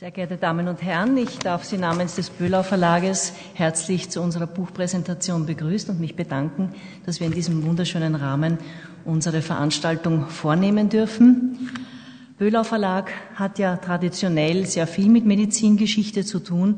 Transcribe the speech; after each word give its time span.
Sehr 0.00 0.12
geehrte 0.12 0.38
Damen 0.38 0.66
und 0.66 0.80
Herren, 0.80 1.14
ich 1.18 1.40
darf 1.40 1.62
Sie 1.64 1.76
namens 1.76 2.14
des 2.14 2.30
Böhlau 2.30 2.62
Verlages 2.62 3.34
herzlich 3.52 4.08
zu 4.08 4.22
unserer 4.22 4.46
Buchpräsentation 4.46 5.44
begrüßen 5.44 5.90
und 5.90 6.00
mich 6.00 6.16
bedanken, 6.16 6.70
dass 7.04 7.20
wir 7.20 7.26
in 7.26 7.34
diesem 7.34 7.66
wunderschönen 7.66 8.14
Rahmen 8.14 8.56
unsere 9.04 9.42
Veranstaltung 9.42 10.26
vornehmen 10.30 10.88
dürfen. 10.88 11.68
Böhlau 12.38 12.64
Verlag 12.64 13.10
hat 13.34 13.58
ja 13.58 13.76
traditionell 13.76 14.64
sehr 14.64 14.86
viel 14.86 15.10
mit 15.10 15.26
Medizingeschichte 15.26 16.24
zu 16.24 16.38
tun. 16.38 16.76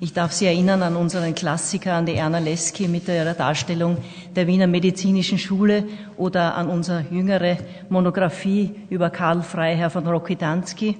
Ich 0.00 0.14
darf 0.14 0.32
Sie 0.32 0.46
erinnern 0.46 0.82
an 0.82 0.96
unseren 0.96 1.34
Klassiker, 1.34 1.92
an 1.92 2.06
die 2.06 2.14
Erna 2.14 2.38
Lesky 2.38 2.88
mit 2.88 3.08
ihrer 3.08 3.34
Darstellung 3.34 3.98
der 4.34 4.46
Wiener 4.46 4.68
Medizinischen 4.68 5.36
Schule 5.36 5.84
oder 6.16 6.54
an 6.54 6.70
unsere 6.70 7.04
jüngere 7.10 7.58
Monographie 7.90 8.74
über 8.88 9.10
Karl 9.10 9.42
Freiherr 9.42 9.90
von 9.90 10.06
Rokitansky 10.06 10.96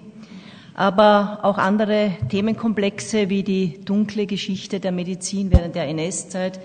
aber 0.74 1.38
auch 1.42 1.56
andere 1.56 2.12
Themenkomplexe 2.28 3.30
wie 3.30 3.44
die 3.44 3.84
dunkle 3.84 4.26
Geschichte 4.26 4.80
der 4.80 4.92
Medizin 4.92 5.52
während 5.52 5.76
der 5.76 5.88
NS-Zeit. 5.88 6.58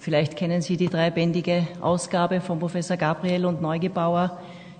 Vielleicht 0.00 0.36
kennen 0.36 0.60
Sie 0.60 0.76
die 0.76 0.88
dreibändige 0.88 1.66
Ausgabe 1.80 2.40
von 2.40 2.58
Professor 2.58 2.96
Gabriel 2.96 3.46
und 3.46 3.62
Neugebauer 3.62 4.38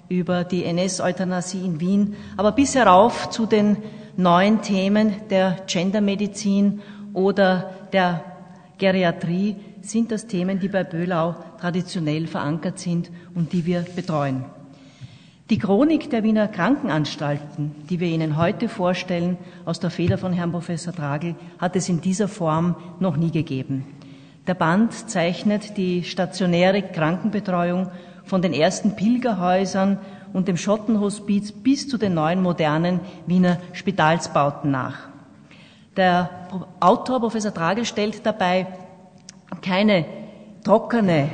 über 0.09 0.45
die 0.45 0.65
NS-Euthanasie 0.65 1.65
in 1.65 1.81
Wien, 1.81 2.17
aber 2.37 2.53
bis 2.53 2.75
herauf 2.75 3.31
zu 3.31 3.47
den 3.47 3.77
neuen 4.17 4.63
Themen 4.63 5.15
der 5.31 5.57
Gendermedizin 5.67 6.83
oder 7.13 7.71
der 7.93 8.25
Geriatrie 8.79 9.57
sind 9.83 10.11
das 10.11 10.27
Themen, 10.27 10.59
die 10.59 10.69
bei 10.69 10.85
Böhlau 10.85 11.37
traditionell 11.61 12.27
verankert 12.27 12.79
sind 12.79 13.11
und 13.35 13.53
die 13.53 13.67
wir 13.67 13.81
betreuen. 13.81 14.45
Die 15.51 15.59
Chronik 15.59 16.09
der 16.09 16.23
Wiener 16.23 16.49
Krankenanstalten, 16.49 17.75
die 17.91 18.01
wir 18.01 18.09
Ihnen 18.09 18.39
heute 18.39 18.67
vorstellen, 18.67 19.37
aus 19.67 19.79
der 19.79 19.91
Feder 19.91 20.17
von 20.17 20.33
Herrn 20.33 20.53
Professor 20.53 20.95
Tragel, 20.95 21.35
hat 21.59 21.77
es 21.77 21.91
in 21.91 22.01
dieser 22.01 22.29
Form 22.29 22.77
noch 22.99 23.19
nie 23.19 23.31
gegeben. 23.31 23.85
Der 24.47 24.55
Band 24.55 24.95
zeichnet 24.95 25.77
die 25.77 26.03
stationäre 26.03 26.81
Krankenbetreuung 26.81 27.91
von 28.25 28.41
den 28.41 28.55
ersten 28.55 28.97
Pilgerhäusern 28.97 29.99
und 30.33 30.49
dem 30.49 30.57
Schottenhospiz 30.57 31.53
bis 31.53 31.89
zu 31.89 31.99
den 31.99 32.15
neuen 32.15 32.41
modernen 32.41 33.01
Wiener 33.27 33.59
Spitalsbauten 33.75 34.71
nach. 34.71 35.09
Der 35.99 36.31
Autor 36.81 37.21
Professor 37.21 37.53
Tragel 37.53 37.85
stellt 37.85 38.25
dabei 38.25 38.67
keine 39.61 40.07
trockene 40.65 41.29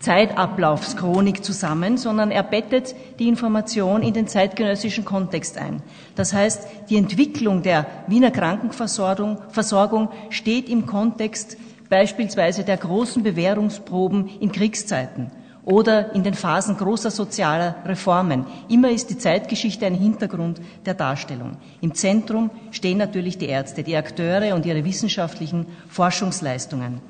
Zeitablaufschronik 0.00 1.44
zusammen, 1.44 1.98
sondern 1.98 2.30
er 2.30 2.42
bettet 2.42 2.94
die 3.18 3.28
Information 3.28 4.02
in 4.02 4.14
den 4.14 4.26
zeitgenössischen 4.26 5.04
Kontext 5.04 5.58
ein. 5.58 5.82
Das 6.16 6.32
heißt, 6.32 6.66
die 6.88 6.96
Entwicklung 6.96 7.62
der 7.62 7.86
Wiener 8.06 8.30
Krankenversorgung 8.30 9.38
Versorgung 9.50 10.08
steht 10.30 10.68
im 10.68 10.86
Kontext 10.86 11.58
beispielsweise 11.90 12.64
der 12.64 12.78
großen 12.78 13.22
Bewährungsproben 13.22 14.28
in 14.40 14.52
Kriegszeiten 14.52 15.32
oder 15.64 16.14
in 16.14 16.22
den 16.22 16.34
Phasen 16.34 16.78
großer 16.78 17.10
sozialer 17.10 17.76
Reformen. 17.84 18.46
Immer 18.68 18.90
ist 18.90 19.10
die 19.10 19.18
Zeitgeschichte 19.18 19.84
ein 19.84 19.94
Hintergrund 19.94 20.60
der 20.86 20.94
Darstellung. 20.94 21.58
Im 21.82 21.94
Zentrum 21.94 22.50
stehen 22.70 22.96
natürlich 22.98 23.36
die 23.36 23.48
Ärzte, 23.48 23.82
die 23.82 23.96
Akteure 23.96 24.54
und 24.54 24.64
ihre 24.64 24.84
wissenschaftlichen 24.84 25.66
Forschungsleistungen. 25.88 27.02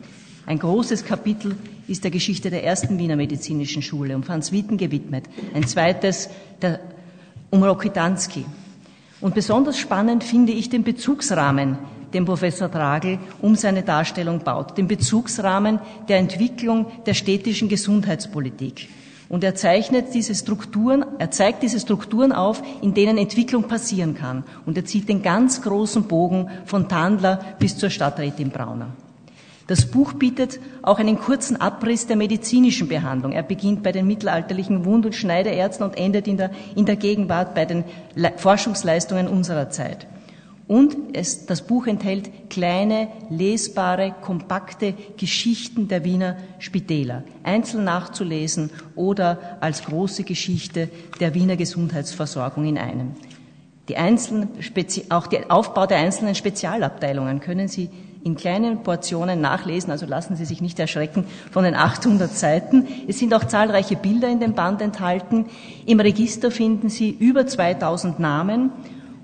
Ein 0.47 0.59
großes 0.59 1.05
Kapitel 1.05 1.57
ist 1.87 2.05
der 2.05 2.11
Geschichte 2.11 2.51
der 2.51 2.65
ersten 2.65 2.99
Wiener 2.99 3.17
Medizinischen 3.17 3.83
Schule, 3.83 4.17
um 4.17 4.23
Franz 4.23 4.53
Witten 4.53 4.79
gewidmet. 4.79 5.25
Ein 5.55 5.67
zweites 5.67 6.29
der, 6.61 6.81
um 7.51 7.63
Rokitansky. 7.63 8.45
Und 9.21 9.35
besonders 9.35 9.79
spannend 9.79 10.25
finde 10.25 10.53
ich 10.53 10.71
den 10.71 10.83
Bezugsrahmen, 10.83 11.79
den 12.15 12.25
Professor 12.25 12.71
Tragel 12.71 13.19
um 13.43 13.55
seine 13.55 13.83
Darstellung 13.83 14.41
baut, 14.41 14.79
den 14.79 14.89
Bezugsrahmen 14.89 15.79
der 16.09 16.19
Entwicklung 16.19 16.87
der 17.07 17.15
städtischen 17.15 17.69
Gesundheitspolitik. 17.69 18.89
Und 19.29 19.45
er 19.45 19.55
zeichnet 19.55 20.07
diese 20.13 20.35
Strukturen, 20.35 21.05
er 21.19 21.31
zeigt 21.31 21.63
diese 21.63 21.79
Strukturen 21.79 22.33
auf, 22.33 22.63
in 22.83 22.95
denen 22.95 23.17
Entwicklung 23.17 23.69
passieren 23.69 24.15
kann. 24.15 24.43
Und 24.67 24.77
er 24.77 24.85
zieht 24.85 25.09
den 25.09 25.23
ganz 25.23 25.63
großen 25.63 26.05
Bogen 26.05 26.49
von 26.65 26.89
Tandler 26.89 27.41
bis 27.61 27.79
zur 27.79 27.91
Stadträtin 27.91 28.51
Brauner. 28.51 28.89
Das 29.71 29.87
Buch 29.87 30.15
bietet 30.15 30.59
auch 30.83 30.99
einen 30.99 31.17
kurzen 31.17 31.61
Abriss 31.61 32.09
der 32.09 32.17
medizinischen 32.17 32.89
Behandlung. 32.89 33.31
Er 33.31 33.45
beginnt 33.45 33.85
bei 33.85 33.93
den 33.93 34.05
mittelalterlichen 34.05 34.85
Wund- 34.85 35.07
und 35.07 35.15
Schneiderärzten 35.15 35.87
und 35.87 35.97
endet 35.97 36.27
in 36.27 36.39
der, 36.39 36.51
in 36.75 36.87
der 36.87 36.97
Gegenwart 36.97 37.55
bei 37.55 37.67
den 37.67 37.85
Forschungsleistungen 38.37 39.29
unserer 39.29 39.71
Zeit. 39.71 40.09
Und 40.67 40.97
es, 41.13 41.47
das 41.47 41.63
Buch 41.63 41.87
enthält 41.87 42.51
kleine, 42.51 43.11
lesbare, 43.29 44.13
kompakte 44.21 44.95
Geschichten 45.17 45.87
der 45.87 46.03
Wiener 46.03 46.37
Spitäler, 46.59 47.23
einzeln 47.45 47.85
nachzulesen 47.85 48.71
oder 48.97 49.39
als 49.61 49.85
große 49.85 50.25
Geschichte 50.25 50.89
der 51.21 51.33
Wiener 51.35 51.55
Gesundheitsversorgung 51.55 52.65
in 52.65 52.77
einem. 52.77 53.13
Die 53.89 53.97
einzelnen, 53.97 54.49
auch 55.11 55.29
der 55.29 55.53
Aufbau 55.53 55.87
der 55.87 55.99
einzelnen 55.99 56.35
Spezialabteilungen 56.35 57.39
können 57.39 57.69
Sie 57.69 57.89
in 58.23 58.37
kleinen 58.37 58.83
Portionen 58.83 59.41
nachlesen, 59.41 59.91
also 59.91 60.07
lassen 60.07 60.37
Sie 60.37 60.45
sich 60.45 60.61
nicht 60.61 60.79
erschrecken 60.79 61.25
von 61.51 61.65
den 61.65 61.75
800 61.75 62.31
Seiten. 62.31 62.87
Es 63.09 63.19
sind 63.19 63.33
auch 63.35 63.45
zahlreiche 63.45 63.97
Bilder 63.97 64.29
in 64.29 64.41
dem 64.41 64.55
Band 64.55 64.83
enthalten. 64.83 65.47
Im 65.87 66.01
Register 66.01 66.51
finden 66.51 66.89
Sie 66.89 67.11
über 67.11 67.47
2000 67.47 68.21
Namen 68.21 68.71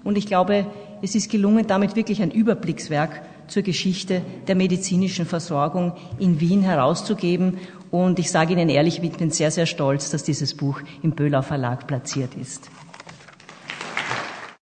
und 0.05 0.17
ich 0.17 0.27
glaube, 0.27 0.67
es 1.03 1.15
ist 1.15 1.31
gelungen, 1.31 1.67
damit 1.67 1.97
wirklich 1.97 2.23
ein 2.23 2.31
Überblickswerk 2.31 3.23
zur 3.49 3.63
Geschichte 3.63 4.23
der 4.49 4.55
medizinischen 4.55 5.27
Versorgung 5.27 5.93
in 6.19 6.41
Wien 6.41 6.63
herauszugeben. 6.63 7.59
Und 7.91 8.19
ich 8.19 8.31
sage 8.31 8.55
Ihnen 8.55 8.69
ehrlich, 8.69 9.03
ich 9.03 9.13
bin 9.13 9.31
sehr, 9.31 9.51
sehr 9.51 9.67
stolz, 9.67 10.11
dass 10.11 10.25
dieses 10.25 10.55
Buch 10.55 10.81
im 11.03 11.13
Böhlau 11.13 11.43
Verlag 11.43 11.87
platziert 11.87 12.35
ist. 12.35 12.71